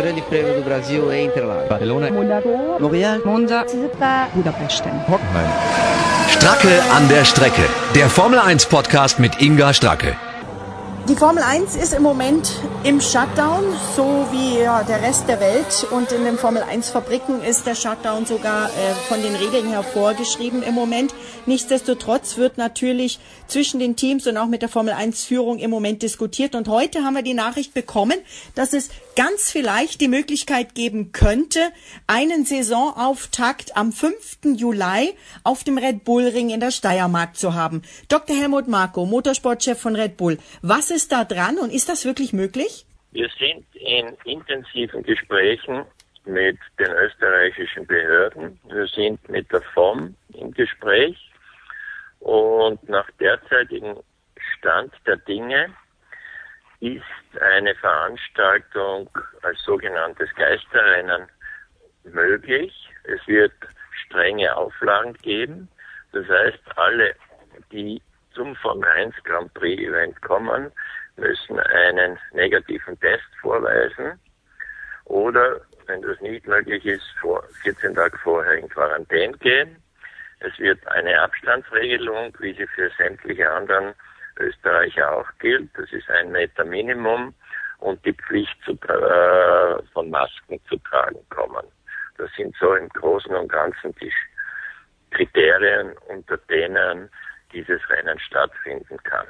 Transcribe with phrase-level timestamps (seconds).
[0.00, 1.68] Grande Prêmio do Brasil em Interlagos.
[1.68, 2.10] Barcelona.
[2.10, 2.48] Monaco.
[2.80, 3.20] Montreal.
[3.22, 3.66] Monza.
[4.34, 4.82] Budapest.
[5.06, 5.50] Hockenheim.
[6.28, 7.68] Stracke an der Strecke.
[7.94, 10.16] Der Formel 1 Podcast mit Inga Stracke.
[11.10, 12.52] Die Formel 1 ist im Moment
[12.84, 13.64] im Shutdown,
[13.96, 15.84] so wie ja, der Rest der Welt.
[15.90, 19.82] Und in den Formel 1 Fabriken ist der Shutdown sogar äh, von den Regeln her
[19.82, 21.12] vorgeschrieben im Moment.
[21.46, 23.18] Nichtsdestotrotz wird natürlich
[23.48, 26.54] zwischen den Teams und auch mit der Formel 1 Führung im Moment diskutiert.
[26.54, 28.16] Und heute haben wir die Nachricht bekommen,
[28.54, 31.58] dass es ganz vielleicht die Möglichkeit geben könnte,
[32.06, 34.14] einen Saisonauftakt am 5.
[34.56, 37.82] Juli auf dem Red Bull Ring in der Steiermark zu haben.
[38.08, 38.36] Dr.
[38.36, 40.38] Helmut Marko, Motorsportchef von Red Bull.
[40.62, 42.86] Was ist da dran und ist das wirklich möglich?
[43.12, 45.84] Wir sind in intensiven Gesprächen
[46.24, 48.60] mit den österreichischen Behörden.
[48.68, 51.16] Wir sind mit der FOM im Gespräch
[52.20, 53.96] und nach derzeitigem
[54.56, 55.74] Stand der Dinge
[56.80, 57.02] ist
[57.40, 59.10] eine Veranstaltung
[59.42, 61.26] als sogenanntes Geisterrennen
[62.04, 62.72] möglich.
[63.04, 63.52] Es wird
[64.06, 65.68] strenge Auflagen geben.
[66.12, 67.14] Das heißt, alle,
[67.70, 68.00] die
[68.40, 70.72] zum Formel 1 Grand Prix Event kommen,
[71.16, 74.18] müssen einen negativen Test vorweisen
[75.04, 79.76] oder, wenn das nicht möglich ist, vor 14 Tage vorher in Quarantäne gehen.
[80.38, 83.92] Es wird eine Abstandsregelung, wie sie für sämtliche anderen
[84.38, 85.68] Österreicher auch gilt.
[85.76, 87.34] Das ist ein Meter Minimum
[87.80, 91.66] und die Pflicht zu, äh, von Masken zu tragen kommen.
[92.16, 94.10] Das sind so im Großen und Ganzen die
[95.10, 97.10] Kriterien, unter denen
[97.52, 99.26] dieses Rennen stattfinden kann.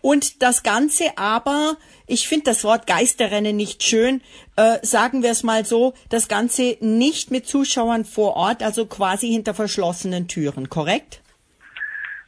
[0.00, 4.20] Und das Ganze aber, ich finde das Wort Geisterrennen nicht schön,
[4.56, 9.28] äh, sagen wir es mal so, das Ganze nicht mit Zuschauern vor Ort, also quasi
[9.28, 11.22] hinter verschlossenen Türen, korrekt?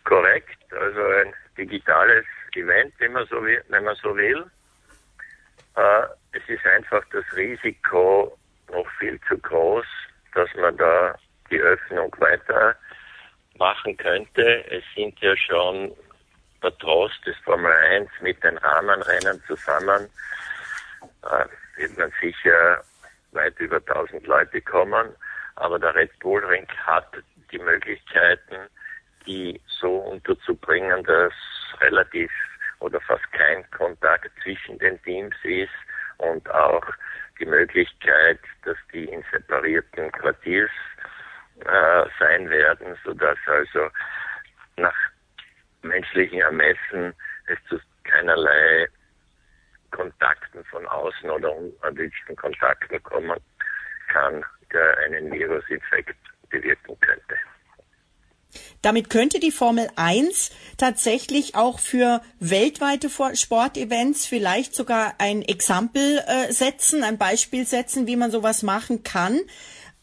[0.05, 3.63] Korrekt, also ein digitales Event, wenn man so will.
[3.69, 4.45] Wenn man so will.
[5.77, 8.37] Äh, es ist einfach das Risiko
[8.73, 9.85] noch viel zu groß,
[10.35, 11.15] dass man da
[11.51, 12.75] die Öffnung weiter
[13.58, 14.64] machen könnte.
[14.70, 15.92] Es sind ja schon
[16.62, 20.08] der Trost des Formel 1 mit den Rahmenrennen zusammen
[21.30, 21.46] äh,
[21.77, 22.83] wird man sicher
[23.33, 25.14] weit über 1000 Leute kommen.
[25.56, 27.08] Aber der Red Bull Ring hat
[27.50, 28.68] die Möglichkeiten,
[29.27, 31.33] die so unterzubringen, dass
[31.80, 32.30] relativ
[32.80, 35.70] oder fast kein Kontakt zwischen den Teams ist
[36.18, 36.84] und auch
[37.38, 40.70] die Möglichkeit, dass die in separierten Quartiers
[41.64, 43.89] äh, sein werden, sodass also
[44.77, 44.94] nach
[45.83, 47.14] menschlichen Ermessen
[47.46, 48.89] es zu keinerlei
[49.90, 53.39] Kontakten von außen oder unerwünschten Kontakten kommen
[54.08, 56.17] kann, der einen Virusinfekt
[56.50, 57.36] bewirken könnte.
[58.83, 66.52] Damit könnte die Formel 1 tatsächlich auch für weltweite Sportevents vielleicht sogar ein Exempel äh,
[66.52, 69.40] setzen, ein Beispiel setzen, wie man sowas machen kann.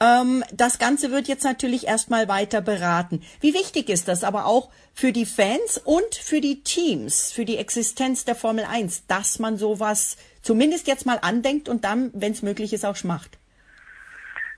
[0.03, 3.21] Ähm, das Ganze wird jetzt natürlich erstmal weiter beraten.
[3.39, 7.57] Wie wichtig ist das aber auch für die Fans und für die Teams, für die
[7.57, 12.41] Existenz der Formel 1, dass man sowas zumindest jetzt mal andenkt und dann, wenn es
[12.41, 13.37] möglich ist, auch macht?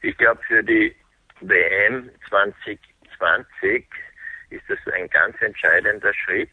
[0.01, 0.95] Ich glaube, für die
[1.41, 3.85] WM 2020
[4.49, 6.49] ist das ein ganz entscheidender Schritt.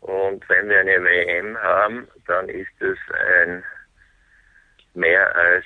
[0.00, 2.98] Und wenn wir eine WM haben, dann ist es
[3.38, 3.62] ein
[4.94, 5.64] mehr als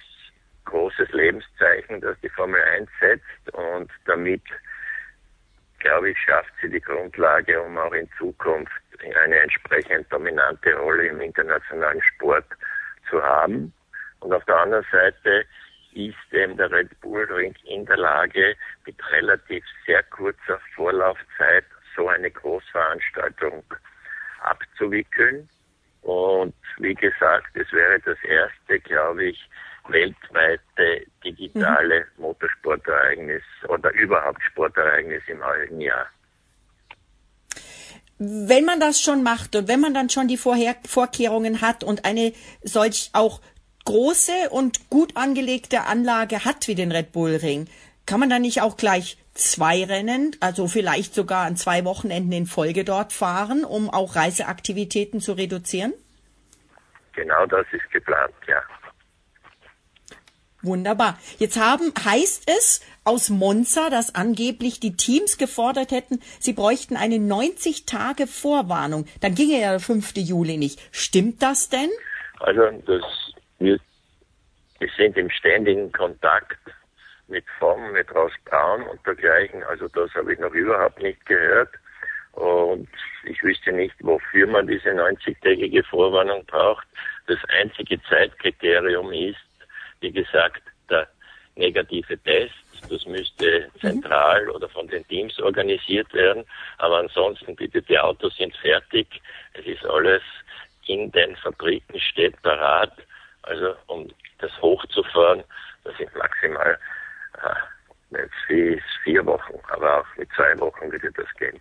[0.65, 4.43] großes Lebenszeichen, das die Formel 1 setzt und damit,
[5.79, 8.73] glaube ich, schafft sie die Grundlage, um auch in Zukunft
[9.25, 12.47] eine entsprechend dominante Rolle im internationalen Sport
[13.11, 13.73] zu haben.
[14.21, 15.45] Und auf der anderen Seite
[15.93, 21.65] ist eben der Red Bull Ring in der Lage, mit relativ sehr kurzer Vorlaufzeit
[21.95, 23.63] so eine Großveranstaltung
[24.43, 25.49] abzuwickeln.
[26.03, 29.49] Und wie gesagt, es wäre das erste, glaube ich,
[29.89, 32.23] weltweite digitale mhm.
[32.23, 36.07] Motorsportereignis oder überhaupt Sportereignis im halben Jahr.
[38.19, 42.05] Wenn man das schon macht und wenn man dann schon die Vorher Vorkehrungen hat und
[42.05, 43.41] eine solch auch
[43.85, 47.69] große und gut angelegte Anlage hat wie den Red Bull Ring,
[48.07, 52.47] kann man dann nicht auch gleich zwei Rennen, also vielleicht sogar an zwei Wochenenden in
[52.47, 55.93] Folge dort fahren, um auch Reiseaktivitäten zu reduzieren?
[57.15, 58.63] Genau das ist geplant, ja.
[60.65, 61.19] Wunderbar.
[61.39, 67.19] Jetzt haben, heißt es aus Monza, dass angeblich die Teams gefordert hätten, sie bräuchten eine
[67.19, 69.07] 90 Tage Vorwarnung.
[69.21, 70.17] Dann ginge ja der 5.
[70.17, 70.81] Juli nicht.
[70.91, 71.91] Stimmt das denn?
[72.41, 73.03] Also, das,
[73.59, 73.79] wir,
[74.79, 76.59] wir sind im ständigen Kontakt
[77.29, 79.63] mit FOM, mit Ross Braun und dergleichen.
[79.65, 81.71] Also das habe ich noch überhaupt nicht gehört.
[82.33, 82.89] Und
[83.25, 86.87] ich wüsste nicht, wofür man diese 90-tägige Vorwarnung braucht.
[87.27, 89.39] Das einzige Zeitkriterium ist,
[90.05, 91.09] wie gesagt, der
[91.57, 92.55] negative Test.
[92.91, 93.81] Das müsste mhm.
[93.81, 96.45] zentral oder von den Teams organisiert werden.
[96.79, 99.07] Aber ansonsten bitte, die Autos sind fertig.
[99.55, 100.23] Es ist alles
[100.87, 102.93] in den Fabriken steht parat.
[103.43, 105.43] Also um das hochzufahren,
[105.85, 106.79] das sind maximal
[107.43, 111.59] äh, vier, vier Wochen, aber auch mit zwei Wochen würde das gehen.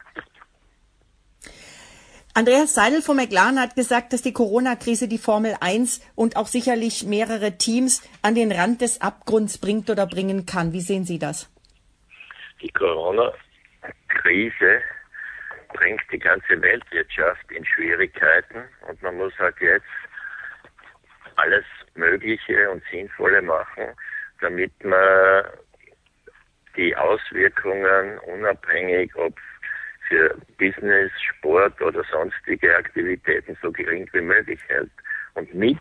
[2.35, 7.03] Andreas Seidel von McLaren hat gesagt, dass die Corona-Krise die Formel 1 und auch sicherlich
[7.03, 10.73] mehrere Teams an den Rand des Abgrunds bringt oder bringen kann.
[10.73, 11.47] Wie sehen Sie das?
[12.59, 14.81] Die Corona-Krise
[15.73, 19.85] bringt die ganze Weltwirtschaft in Schwierigkeiten und man muss halt jetzt
[21.35, 23.89] alles Mögliche und Sinnvolle machen,
[24.41, 25.43] damit man
[26.75, 29.37] die Auswirkungen unabhängig, ob
[30.07, 34.91] für Business, Sport oder sonstige Aktivitäten so gering wie möglich hält.
[35.35, 35.77] Und mit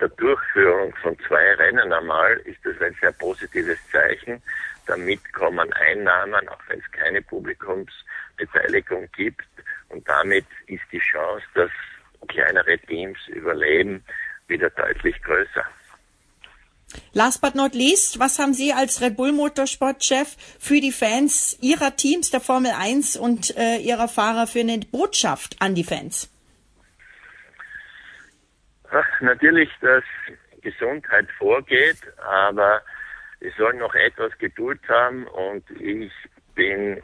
[0.00, 4.42] der Durchführung von zwei Rennen einmal ist das ein sehr positives Zeichen.
[4.86, 9.46] Damit kommen Einnahmen, auch wenn es keine Publikumsbeteiligung gibt.
[9.88, 11.70] Und damit ist die Chance, dass
[12.28, 14.04] kleinere Teams überleben,
[14.48, 15.64] wieder deutlich größer.
[17.12, 21.96] Last but not least, was haben Sie als Red Bull Motorsportchef für die Fans Ihrer
[21.96, 26.30] Teams der Formel 1 und äh, Ihrer Fahrer für eine Botschaft an die Fans?
[28.90, 30.04] Ach, natürlich, dass
[30.62, 32.80] Gesundheit vorgeht, aber
[33.40, 36.12] wir sollen noch etwas Geduld haben und ich
[36.54, 37.02] bin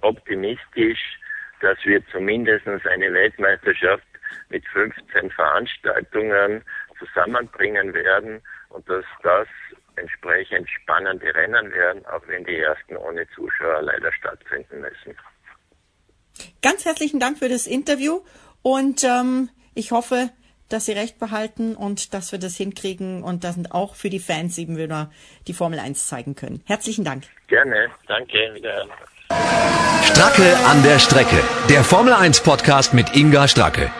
[0.00, 1.18] optimistisch,
[1.60, 4.04] dass wir zumindest eine Weltmeisterschaft
[4.48, 6.62] mit 15 Veranstaltungen
[6.98, 8.42] zusammenbringen werden
[8.72, 9.48] und dass das
[9.96, 15.16] entsprechend spannende Rennen werden, auch wenn die ersten ohne Zuschauer leider stattfinden müssen.
[16.62, 18.20] Ganz herzlichen Dank für das Interview
[18.62, 20.30] und ähm, ich hoffe,
[20.68, 24.56] dass Sie recht behalten und dass wir das hinkriegen und dass auch für die Fans
[24.56, 25.10] eben wieder
[25.46, 26.62] die Formel 1 zeigen können.
[26.66, 27.24] Herzlichen Dank.
[27.48, 28.86] Gerne, danke, wieder.
[30.04, 31.42] Stracke an der Strecke.
[31.68, 33.90] Der Formel 1 Podcast mit Inga Stracke.